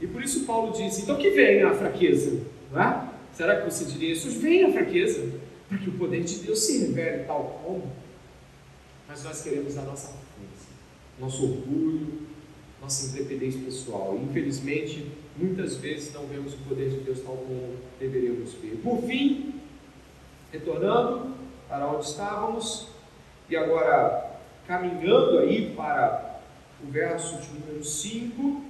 [0.01, 3.09] E por isso Paulo diz: então que vem a fraqueza, não é?
[3.33, 4.31] Será que você diria isso?
[4.31, 7.93] Vem a fraqueza, para que o poder de Deus se revele tal como.
[9.07, 10.69] Mas nós queremos a nossa força,
[11.19, 12.27] nosso orgulho,
[12.81, 14.19] nossa intrepidez pessoal.
[14.23, 18.81] Infelizmente, muitas vezes não vemos o poder de Deus tal como deveríamos ver.
[18.83, 19.55] Por fim,
[20.53, 21.35] retornando
[21.69, 22.89] para onde estávamos,
[23.49, 26.41] e agora caminhando aí para
[26.83, 28.63] o verso de número 5,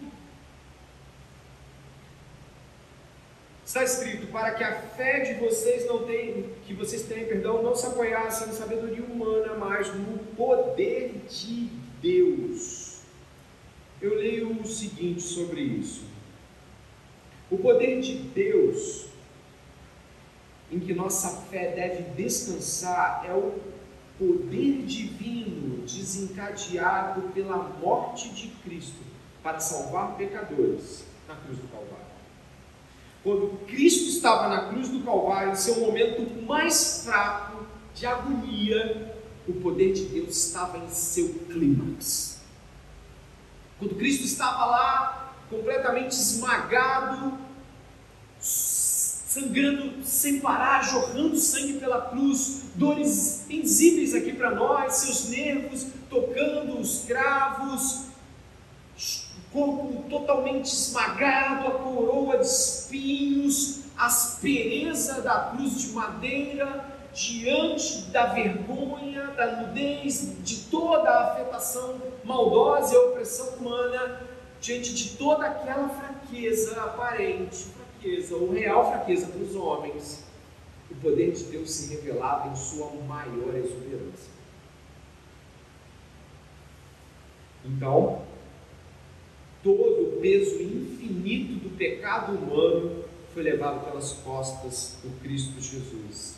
[3.68, 7.76] Está escrito para que a fé de vocês não tenha, que vocês tenham, perdão, não
[7.76, 11.68] se apoiasse na sabedoria humana, mas no poder de
[12.00, 13.02] Deus.
[14.00, 16.07] Eu leio o seguinte sobre isso.
[17.50, 19.09] O poder de Deus
[20.72, 23.52] em que nossa fé deve descansar é o
[24.18, 29.02] poder divino desencadeado pela morte de Cristo
[29.42, 32.08] para salvar pecadores na cruz do Calvário.
[33.28, 39.14] Quando Cristo estava na cruz do Calvário, em seu momento mais fraco de agonia,
[39.46, 42.40] o poder de Deus estava em seu clímax.
[43.78, 47.36] Quando Cristo estava lá, completamente esmagado,
[48.40, 56.80] sangrando sem parar, jorrando sangue pela cruz, dores indizíveis aqui para nós, seus nervos tocando
[56.80, 58.06] os cravos,
[59.53, 68.27] corpo totalmente esmagado, a coroa de espinhos, a aspereza da cruz de madeira, diante da
[68.27, 74.21] vergonha, da nudez, de toda a afetação maldosa e opressão humana,
[74.61, 80.25] diante de toda aquela fraqueza aparente, fraqueza ou real fraqueza dos homens,
[80.90, 84.38] o poder de Deus se revelava em sua maior exuberância.
[87.65, 88.23] Então,
[89.63, 96.37] todo o peso infinito do pecado humano foi levado pelas costas do Cristo Jesus.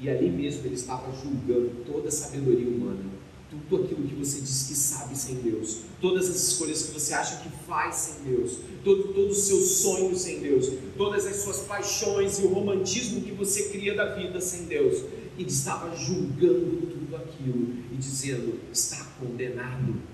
[0.00, 3.04] E ali mesmo ele estava julgando toda a sabedoria humana,
[3.48, 7.36] tudo aquilo que você diz que sabe sem Deus, todas as escolhas que você acha
[7.42, 12.38] que faz sem Deus, todo, todos os seus sonhos sem Deus, todas as suas paixões
[12.38, 15.04] e o romantismo que você cria da vida sem Deus.
[15.38, 20.11] Ele estava julgando tudo aquilo e dizendo: está condenado.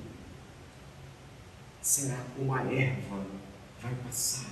[1.89, 3.25] Será como a erva
[3.81, 4.51] vai passar.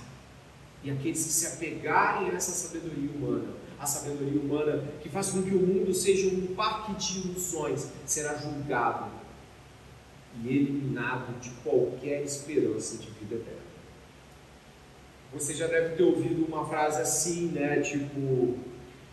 [0.83, 5.43] E aqueles que se apegarem a essa sabedoria humana a sabedoria humana que faz com
[5.43, 9.11] que o mundo seja um parque de ilusões, será julgado
[10.43, 13.67] e eliminado de qualquer esperança de vida eterna.
[15.31, 17.81] Você já deve ter ouvido uma frase assim, né?
[17.81, 18.57] Tipo,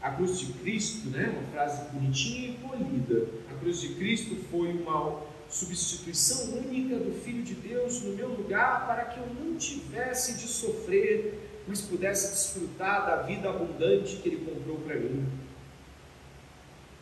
[0.01, 1.35] a cruz de Cristo, né?
[1.39, 3.27] Uma frase bonitinha e polida.
[3.51, 5.21] A cruz de Cristo foi uma
[5.51, 7.54] substituição única do Filho de
[8.03, 13.49] No meu lugar para que eu não tivesse de sofrer mas pudesse desfrutar da vida
[13.49, 15.27] abundante que Ele comprou para mim.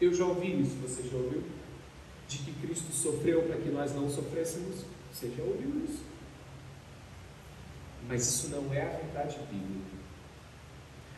[0.00, 1.42] Eu já ouvi isso, você já ouviu?
[2.28, 4.84] De que Cristo sofreu para que nós não sofrêssemos?
[5.12, 6.02] Você já ouviu isso?
[8.08, 10.02] Mas isso não é a verdade bíblica.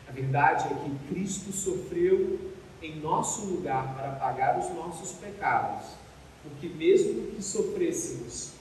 [0.07, 5.87] A verdade é que Cristo sofreu em nosso lugar para pagar os nossos pecados,
[6.43, 8.51] porque mesmo que sofrêssemos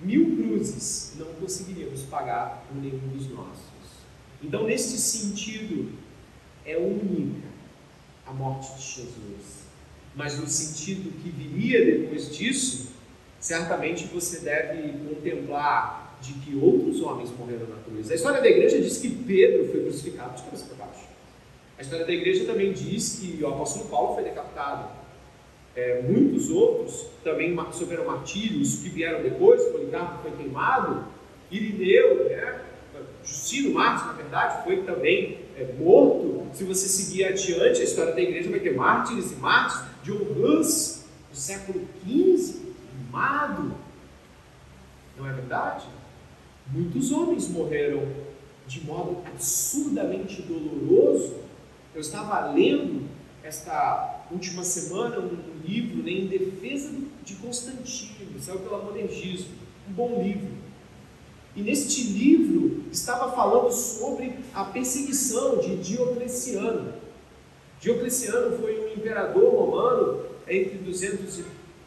[0.00, 3.64] mil cruzes, não conseguiríamos pagar por nenhum dos nossos.
[4.42, 5.92] Então, nesse sentido,
[6.64, 7.46] é única
[8.26, 9.66] a morte de Jesus.
[10.14, 12.88] Mas no sentido que viria depois disso,
[13.38, 18.10] certamente você deve contemplar de que outros homens morreram na cruz.
[18.10, 21.06] A história da igreja diz que Pedro foi crucificado de cabeça para baixo.
[21.78, 24.88] A história da igreja também diz que o apóstolo Paulo foi decapitado.
[25.76, 31.04] É, muitos outros também sofreram martírios que vieram depois, Policarpo foi queimado,
[31.50, 32.62] Irineu, né?
[33.22, 36.46] Justino Marcos, na verdade, foi também é, morto.
[36.54, 39.84] Se você seguir adiante, a história da igreja vai ter mártires e mártires.
[40.02, 43.74] John Hus, do século XV, queimado.
[45.18, 45.86] Não é verdade?
[46.68, 48.06] Muitos homens morreram
[48.66, 51.36] de modo absurdamente doloroso.
[51.94, 53.08] Eu estava lendo
[53.42, 56.90] esta última semana um livro né, em defesa
[57.24, 59.54] de Constantino, saiu pela Monergismo,
[59.88, 60.48] um bom livro.
[61.54, 66.92] E neste livro estava falando sobre a perseguição de Diocleciano.
[67.80, 71.44] Diocleciano foi um imperador romano entre 200 e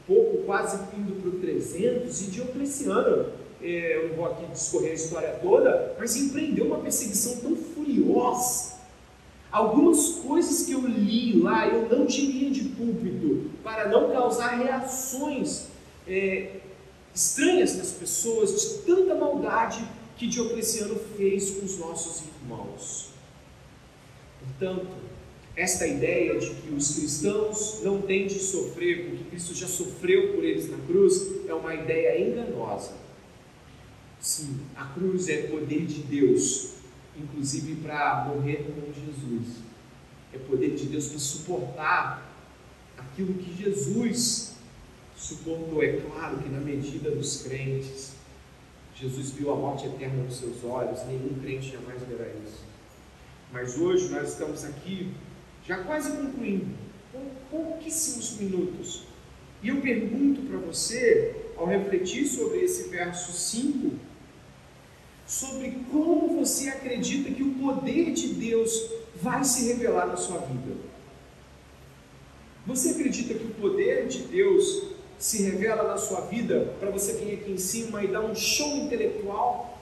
[0.08, 3.28] pouco, quase indo para o 300, e Diocleciano,
[3.62, 8.79] é, eu não vou aqui discorrer a história toda, mas empreendeu uma perseguição tão furiosa.
[9.52, 15.68] Algumas coisas que eu li lá eu não tirei de púlpito para não causar reações
[16.08, 16.58] é,
[17.14, 19.84] estranhas nas pessoas, de tanta maldade
[20.18, 23.10] que Diocleciano fez com os nossos irmãos.
[24.40, 24.88] Portanto,
[25.56, 30.44] esta ideia de que os cristãos não têm de sofrer porque Cristo já sofreu por
[30.44, 32.94] eles na cruz é uma ideia enganosa.
[34.20, 36.72] Sim, a cruz é poder de Deus,
[37.20, 39.58] inclusive para morrer com Jesus.
[40.34, 42.30] É poder de Deus para suportar
[42.98, 44.54] aquilo que Jesus
[45.16, 45.84] suportou.
[45.84, 48.14] É claro que na medida dos crentes,
[48.96, 52.64] Jesus viu a morte eterna nos seus olhos, nenhum crente jamais verá isso.
[53.52, 55.12] Mas hoje nós estamos aqui,
[55.66, 56.68] já quase concluindo,
[57.12, 59.04] com pouquíssimos minutos.
[59.64, 63.92] E eu pergunto para você, ao refletir sobre esse verso 5,
[65.30, 68.90] sobre como você acredita que o poder de Deus
[69.22, 70.76] vai se revelar na sua vida.
[72.66, 74.88] Você acredita que o poder de Deus
[75.20, 78.76] se revela na sua vida para você vir aqui em cima e dar um show
[78.78, 79.80] intelectual?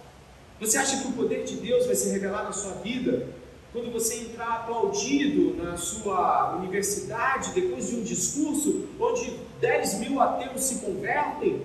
[0.59, 3.29] Você acha que o poder de Deus vai se revelar na sua vida
[3.71, 10.61] quando você entrar aplaudido na sua universidade depois de um discurso onde 10 mil ateus
[10.61, 11.61] se convertem?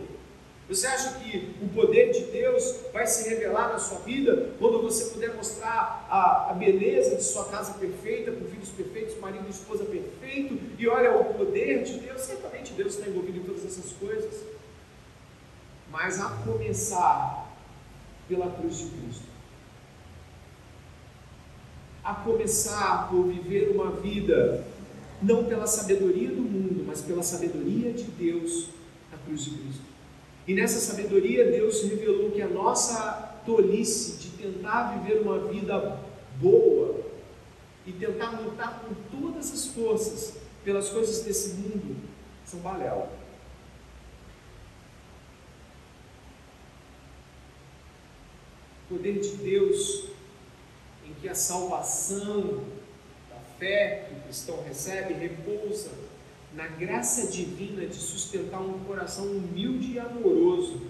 [0.72, 5.10] Você acha que o poder de Deus vai se revelar na sua vida quando você
[5.10, 9.84] puder mostrar a, a beleza de sua casa perfeita, com filhos perfeitos, marido e esposa
[9.84, 12.22] perfeito, e olha o poder de Deus?
[12.22, 14.34] Certamente Deus está envolvido em todas essas coisas.
[15.90, 17.54] Mas a começar
[18.26, 19.26] pela cruz de Cristo.
[22.02, 24.64] A começar por viver uma vida
[25.20, 28.70] não pela sabedoria do mundo, mas pela sabedoria de Deus
[29.10, 29.91] na cruz de Cristo.
[30.46, 36.00] E nessa sabedoria, Deus revelou que a nossa tolice de tentar viver uma vida
[36.40, 37.00] boa
[37.86, 41.96] e tentar lutar com todas as forças pelas coisas desse mundo
[42.44, 43.10] são balela.
[48.90, 50.08] O poder de Deus
[51.06, 52.64] em que a salvação
[53.30, 55.90] da fé que o cristão recebe repousa
[56.54, 60.82] na graça divina de sustentar um coração humilde e amoroso,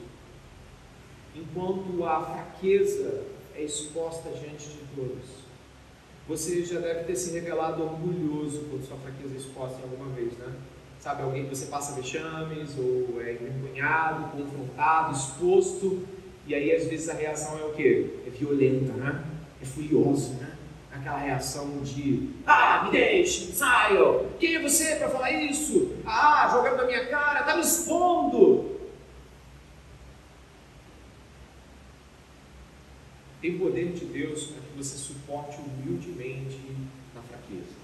[1.35, 5.43] enquanto a fraqueza é exposta diante de todos.
[6.29, 10.33] Você já deve ter se revelado orgulhoso quando sua fraqueza é exposta em alguma vez,
[10.39, 10.53] né?
[11.01, 16.07] Sabe, alguém que você passa vexames, ou é envergonhado, confrontado, exposto,
[16.47, 18.19] e aí às vezes a reação é o quê?
[18.25, 19.25] É violenta, né?
[19.61, 20.57] É furioso, né?
[20.93, 24.27] Aquela reação de Ah, me deixe, saio!
[24.39, 25.97] Quem é você para falar isso?
[26.07, 28.73] Ah, jogando na minha cara, tá me expondo!
[33.41, 36.61] Tem poder de Deus para que você suporte humildemente
[37.15, 37.83] na fraqueza.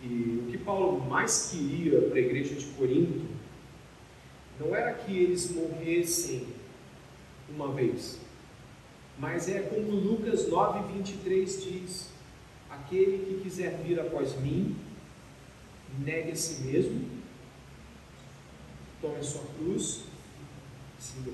[0.00, 3.26] E o que Paulo mais queria para a igreja de Corinto
[4.60, 6.46] não era que eles morressem
[7.48, 8.18] uma vez,
[9.18, 12.11] mas é como Lucas 9, 23 diz:
[12.72, 14.76] aquele que quiser vir após mim,
[15.98, 17.08] negue a si mesmo,
[19.00, 20.04] tome a sua cruz,
[20.98, 21.32] siga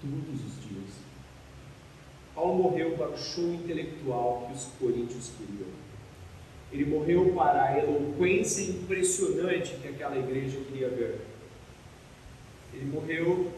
[0.00, 1.02] todos os dias.
[2.34, 5.68] Paulo morreu para o show intelectual que os coríntios queriam.
[6.72, 11.20] Ele morreu para a eloquência impressionante que aquela igreja queria ver.
[12.72, 13.52] Ele morreu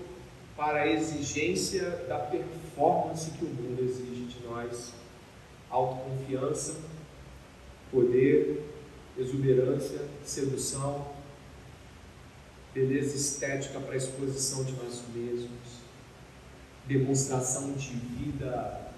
[0.57, 4.93] para a exigência da performance que o mundo exige de nós,
[5.75, 6.77] autoconfiança,
[7.91, 8.62] poder,
[9.16, 11.07] exuberância, sedução,
[12.72, 15.85] beleza estética para exposição de nós mesmos
[16.87, 18.93] demonstração de vida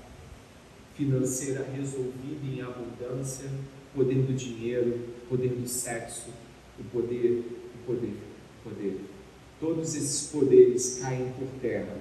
[0.95, 3.49] financeira resolvida em abundância,
[3.95, 6.31] poder do dinheiro, poder do sexo,
[6.79, 8.17] o poder, o poder,
[8.61, 9.01] o poder.
[9.61, 11.97] Todos esses poderes caem por terra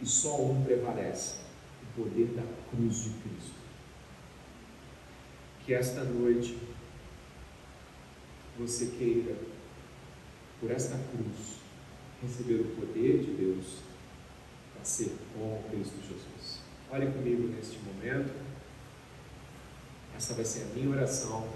[0.00, 1.36] e só um prevalece:
[1.82, 3.63] o poder da cruz de Cristo.
[5.64, 6.58] Que esta noite
[8.58, 9.36] você queira,
[10.60, 11.56] por esta cruz,
[12.22, 13.84] receber o poder de Deus
[14.84, 16.60] ser com Cristo Jesus.
[16.90, 18.32] Olhe comigo neste momento.
[20.14, 21.48] Essa vai ser a minha oração,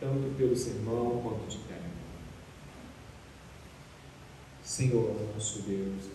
[0.00, 1.90] tanto pelo sermão quanto de terra.
[4.62, 6.06] Senhor, nosso Deus,